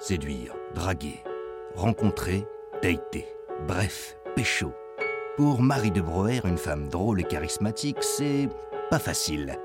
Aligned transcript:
Séduire, 0.00 0.54
draguer, 0.74 1.22
rencontrer, 1.74 2.46
dater. 2.82 3.26
Bref, 3.68 4.16
pécho. 4.34 4.72
Pour 5.36 5.60
Marie 5.60 5.90
de 5.90 6.00
Broer, 6.00 6.40
une 6.44 6.56
femme 6.56 6.88
drôle 6.88 7.20
et 7.20 7.24
charismatique, 7.24 8.02
c'est 8.02 8.48
pas 8.88 8.98
facile. 8.98 9.58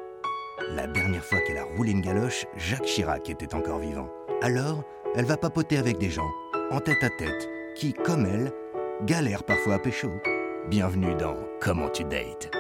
La 0.74 0.88
dernière 0.88 1.24
fois 1.24 1.40
qu'elle 1.40 1.58
a 1.58 1.64
roulé 1.64 1.92
une 1.92 2.02
galoche, 2.02 2.46
Jacques 2.58 2.84
Chirac 2.84 3.30
était 3.30 3.56
encore 3.56 3.80
vivant. 3.80 4.10
Alors, 4.42 4.84
elle 5.16 5.24
va 5.24 5.38
papoter 5.38 5.78
avec 5.78 6.00
des 6.00 6.10
gens, 6.10 6.30
en 6.70 6.82
tête 6.82 7.02
à 7.02 7.10
tête, 7.12 7.50
qui, 7.78 7.94
comme 7.94 8.26
elle, 8.26 8.52
galèrent 9.06 9.46
parfois 9.46 9.76
à 9.76 9.80
pécho. 9.80 10.12
Bienvenue 10.68 11.16
dans 11.16 11.38
Comment 11.62 11.90
tu 11.90 12.04
dates. 12.04 12.52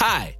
Hi, 0.00 0.39